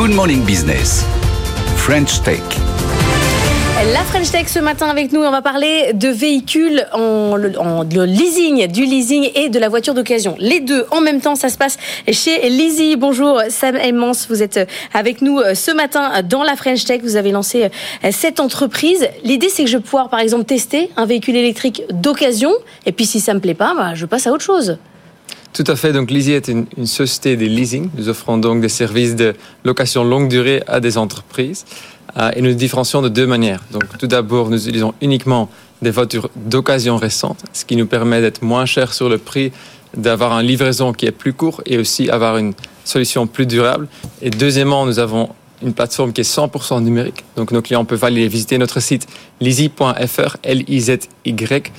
[0.00, 1.04] Good Morning Business.
[1.76, 2.40] French Tech.
[3.92, 8.66] La French Tech ce matin avec nous, on va parler de véhicules en, de leasing,
[8.68, 10.36] du leasing et de la voiture d'occasion.
[10.38, 11.76] Les deux en même temps, ça se passe
[12.10, 12.96] chez Leasy.
[12.96, 17.02] Bonjour Sam Emmons, vous êtes avec nous ce matin dans la French Tech.
[17.02, 17.68] Vous avez lancé
[18.10, 19.06] cette entreprise.
[19.22, 22.52] L'idée, c'est que je vais pouvoir par exemple tester un véhicule électrique d'occasion
[22.86, 24.78] et puis si ça me plaît pas, bah, je passe à autre chose.
[25.52, 25.92] Tout à fait.
[25.92, 27.90] Donc, Leasy est une, société de leasing.
[27.96, 31.64] Nous offrons donc des services de location longue durée à des entreprises.
[32.16, 33.62] Euh, et nous nous différencions de deux manières.
[33.72, 35.48] Donc, tout d'abord, nous utilisons uniquement
[35.82, 39.52] des voitures d'occasion récentes, ce qui nous permet d'être moins cher sur le prix,
[39.96, 42.52] d'avoir une livraison qui est plus courte et aussi avoir une
[42.84, 43.88] solution plus durable.
[44.22, 45.30] Et deuxièmement, nous avons
[45.62, 47.24] une plateforme qui est 100% numérique.
[47.36, 49.06] Donc, nos clients peuvent aller visiter notre site
[49.40, 51.72] lizy.fr, L-I-Z-Y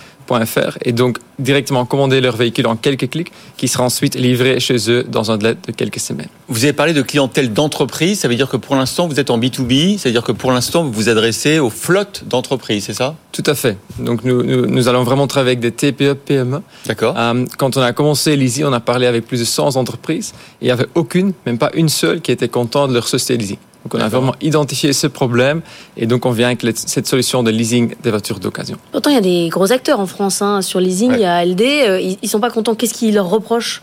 [0.84, 5.04] et donc directement commander leur véhicule en quelques clics qui sera ensuite livré chez eux
[5.04, 6.28] dans un délai de quelques semaines.
[6.48, 9.40] Vous avez parlé de clientèle d'entreprise, ça veut dire que pour l'instant vous êtes en
[9.40, 13.16] B2B, c'est-à-dire que pour l'instant vous vous adressez aux flottes d'entreprises, c'est ça?
[13.32, 13.78] Tout à fait.
[14.00, 16.62] Donc nous, nous, nous, allons vraiment travailler avec des TPE, PME.
[16.86, 17.16] D'accord.
[17.18, 20.66] Euh, quand on a commencé l'Easy, on a parlé avec plus de 100 entreprises et
[20.66, 23.58] il n'y avait aucune, même pas une seule, qui était contente de leur société leasing.
[23.84, 25.62] Donc on a vraiment identifié ce problème
[25.98, 28.78] et donc on vient avec cette solution de leasing des voitures d'occasion.
[28.92, 31.18] Pourtant il y a des gros acteurs en France hein, sur leasing, ouais.
[31.18, 32.76] il y a LD, euh, ils, ils sont pas contents.
[32.76, 33.82] Qu'est-ce qu'ils leur reprochent?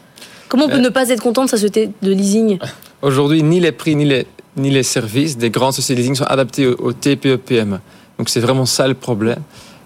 [0.49, 0.81] Comment on peut euh...
[0.81, 2.59] ne pas être content de sa société de leasing?
[3.03, 6.25] Aujourd'hui, ni les prix ni les, ni les services des grandes sociétés de leasing sont
[6.25, 7.79] adaptés aux TPE-PME.
[8.19, 9.41] Donc c'est vraiment ça le problème.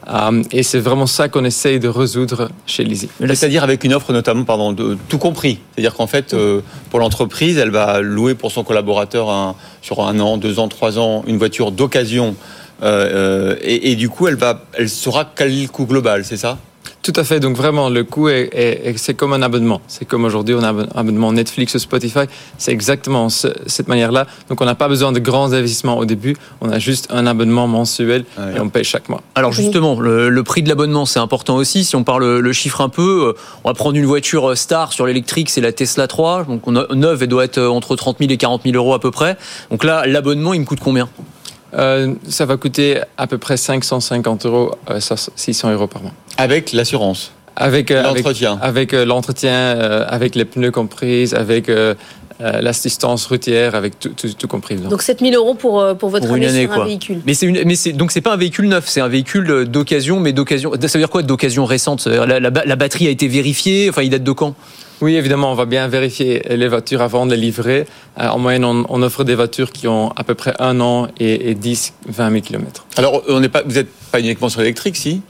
[0.07, 3.09] Um, et c'est vraiment ça qu'on essaye de résoudre chez Lizzy.
[3.21, 5.61] C'est-à-dire avec une offre notamment, pardon, de tout compris.
[5.73, 10.39] C'est-à-dire qu'en fait, euh, pour l'entreprise, elle va louer pour son collaborateur sur un an,
[10.39, 12.35] deux ans, trois ans, une voiture d'occasion.
[12.83, 16.37] Euh, et, et, du coup, elle, va, elle saura quel est le coût global, c'est
[16.37, 16.59] ça?
[17.03, 17.41] Tout à fait.
[17.41, 19.81] Donc vraiment, le coût est, est, est c'est comme un abonnement.
[19.89, 22.27] C'est comme aujourd'hui on a un abonnement Netflix Spotify.
[22.59, 24.27] C'est exactement ce, cette manière-là.
[24.49, 26.37] Donc on n'a pas besoin de grands investissements au début.
[26.61, 29.23] On a juste un abonnement mensuel ah et on paye chaque mois.
[29.35, 31.85] Alors justement, le, le prix de l'abonnement c'est important aussi.
[31.85, 35.07] Si on parle le, chiffre un peu, euh, on va prendre une voiture star sur
[35.07, 36.45] l'électrique, c'est la Tesla 3.
[36.45, 39.01] Donc on a, neuve, elle doit être entre 30 000 et 40 000 euros à
[39.01, 39.37] peu près.
[39.71, 41.09] Donc là, l'abonnement, il me coûte combien?
[41.75, 46.13] Euh, ça va coûter à peu près 550 euros, euh, 600 euros par mois.
[46.37, 51.95] Avec l'assurance avec euh, l'entretien, avec, avec l'entretien, euh, avec les pneus comprises, avec euh,
[52.41, 54.77] l'assistance routière, avec tout, tout, tout, compris.
[54.77, 57.21] Donc 7000 euros pour pour votre pour année, année sur un véhicule.
[57.27, 60.33] Mais c'est mais c'est donc c'est pas un véhicule neuf, c'est un véhicule d'occasion, mais
[60.33, 60.73] d'occasion.
[60.73, 62.07] Ça veut dire quoi d'occasion récente?
[62.07, 63.91] La, la, la, batterie a été vérifiée.
[63.91, 64.55] Enfin, il date de quand?
[65.03, 67.87] Oui, évidemment, on va bien vérifier les voitures avant de les livrer.
[68.19, 71.09] Euh, en moyenne, on, on, offre des voitures qui ont à peu près un an
[71.19, 72.87] et, et 10, 20 000 km.
[72.97, 75.21] Alors, on n'est pas, vous n'êtes pas uniquement sur l'électrique, si?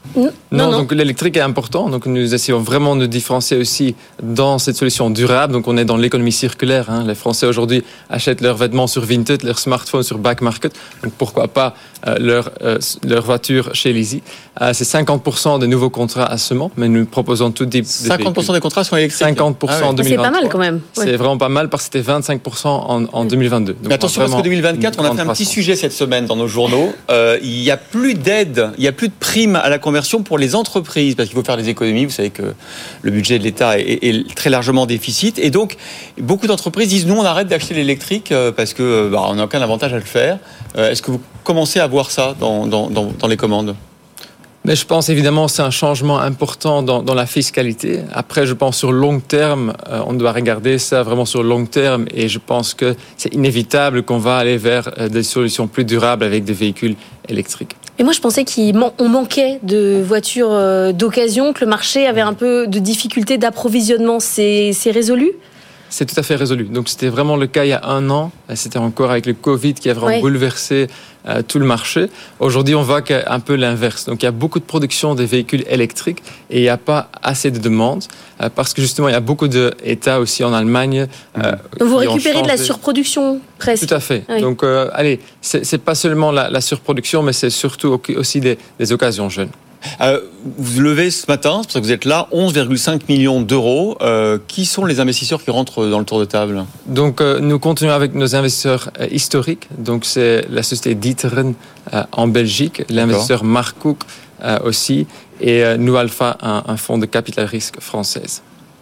[0.53, 1.89] Non, non, non, donc l'électrique est important.
[1.89, 5.53] Donc, nous essayons vraiment de différencier aussi dans cette solution durable.
[5.53, 6.89] Donc, on est dans l'économie circulaire.
[6.89, 7.03] Hein.
[7.07, 10.73] Les Français aujourd'hui achètent leurs vêtements sur Vinted, leurs smartphones sur Back Market.
[11.03, 11.75] Donc, pourquoi pas
[12.07, 14.21] euh, leur, euh, leur voiture chez Lizzy
[14.61, 17.89] euh, C'est 50% des nouveaux contrats à ce moment, mais nous proposons tout type de
[17.89, 20.03] 50% des contrats sont électriques 50% ah en 2023.
[20.03, 20.81] C'est pas mal quand même.
[20.97, 21.05] Ouais.
[21.05, 23.73] C'est vraiment pas mal parce que c'était 25% en, en 2022.
[23.73, 26.35] Donc mais attention, parce que 2024, on a fait un petit sujet cette semaine dans
[26.35, 26.93] nos journaux.
[27.09, 30.23] Euh, il n'y a plus d'aide, il n'y a plus de primes à la conversion
[30.23, 32.05] pour les entreprises parce qu'il faut faire des économies.
[32.05, 32.53] Vous savez que
[33.01, 35.39] le budget de l'État est, très largement déficit.
[35.39, 35.75] Et donc,
[36.19, 39.93] beaucoup d'entreprises disent nous, on arrête d'acheter l'électrique parce que bah, on n'a aucun avantage
[39.93, 40.39] à le faire.
[40.77, 43.75] Euh, Est-ce que vous commencez à voir ça dans, dans les commandes?
[44.65, 47.99] Mais je pense évidemment c'est un changement important dans, la fiscalité.
[48.13, 52.05] Après, je pense sur long terme, euh, on doit regarder ça vraiment sur long terme
[52.13, 56.23] et je pense que c'est inévitable qu'on va aller vers euh, des solutions plus durables
[56.23, 56.95] avec des véhicules
[57.29, 57.75] électriques.
[57.99, 62.33] Et moi, je pensais qu'on manquait de voitures euh, d'occasion, que le marché avait un
[62.33, 64.19] peu de difficultés d'approvisionnement.
[64.19, 65.33] C'est résolu?
[65.93, 66.63] C'est tout à fait résolu.
[66.63, 68.31] Donc c'était vraiment le cas il y a un an.
[68.55, 70.87] C'était encore avec le Covid qui a vraiment bouleversé
[71.27, 72.09] euh, tout le marché.
[72.39, 74.05] Aujourd'hui, on voit un peu l'inverse.
[74.05, 77.09] Donc il y a beaucoup de production des véhicules électriques et il n'y a pas
[77.21, 78.05] assez de demandes
[78.41, 81.07] euh, parce que justement il y a beaucoup d'États aussi en Allemagne.
[81.37, 83.87] Euh, Donc vous récupérez de la surproduction presque.
[83.87, 84.23] Tout à fait.
[84.29, 84.41] Oui.
[84.41, 88.91] Donc euh, allez, c'est pas seulement la, la, surproduction, mais c'est surtout aussi des, des
[88.91, 89.49] occasions jeunes.
[90.01, 90.19] Euh,
[90.57, 93.97] vous levez ce matin, c'est pour ça que vous êtes là, 11,5 millions d'euros.
[94.01, 96.65] Euh, qui sont les investisseurs qui rentrent dans le tour de table?
[96.85, 99.67] Donc, euh, nous continuons avec nos investisseurs historiques.
[99.77, 101.53] Donc, c'est la société D'Ieteren
[102.11, 105.07] en Belgique, l'investisseur euh, aussi,
[105.39, 108.41] et New Alpha, un, un fonds de capital risque française.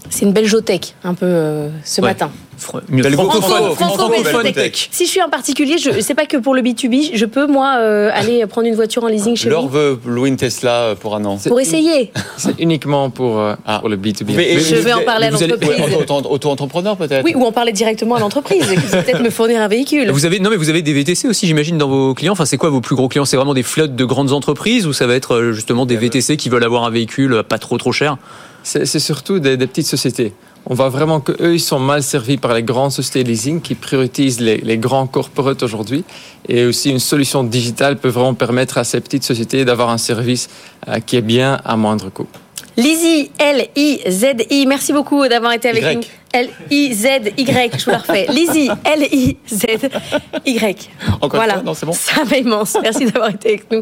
[0.09, 2.07] C'est une belle jotech, un peu ce ouais.
[2.07, 2.31] matin.
[2.61, 4.51] francophone.
[4.91, 7.77] Si je suis un particulier, je sais pas que pour le B2B, je peux moi
[7.79, 9.69] euh, aller prendre une voiture en leasing chez Laure vous.
[9.69, 11.37] veut louer une Tesla pour un an.
[11.37, 12.11] Pour essayer.
[12.37, 13.79] C'est uniquement pour, euh, ah.
[13.79, 14.33] pour le B2B.
[14.35, 15.71] Mais, je vais en parler à l'entreprise.
[16.29, 20.11] Auto-entrepreneur peut-être Oui, ou en parler directement à l'entreprise, qui peut-être me fournir un véhicule.
[20.11, 22.33] Vous avez, non, mais vous avez des VTC aussi, j'imagine, dans vos clients.
[22.33, 23.25] Enfin, c'est quoi vos plus gros clients?
[23.25, 26.37] C'est vraiment des flottes de grandes entreprises ou ça va être euh, justement des VTC
[26.37, 28.17] qui veulent avoir un véhicule pas trop trop cher?
[28.63, 30.33] C'est surtout des, des petites sociétés
[30.65, 33.75] on voit vraiment qu'eux, ils sont mal servis par les grandes sociétés de leasing qui
[33.75, 36.03] priorisent les, grands corporates aujourd'hui.
[36.47, 40.49] Et aussi, une solution digitale peut vraiment permettre à ces petites sociétés d'avoir un service
[40.87, 42.27] euh, qui est bien à moindre coût.
[42.77, 46.03] Lizzy, L-I-Z-I, merci beaucoup d'avoir été avec nous.
[46.33, 48.27] L-I-Z-Y, je vous la refais.
[48.29, 50.89] Lizzy, L-I-Z-Y.
[51.19, 51.55] Encore voilà.
[51.55, 51.93] une fois, non, c'est bon.
[51.93, 52.77] Ça va immense.
[52.81, 53.81] Merci d'avoir été avec nous.